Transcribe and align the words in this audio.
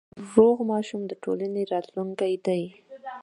روغ 0.35 0.57
ماشوم 0.71 1.01
د 1.07 1.13
ټولنې 1.23 1.61
راتلونکی 1.73 2.33
دی۔ 2.45 2.61